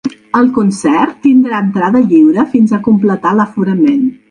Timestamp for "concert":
0.53-1.19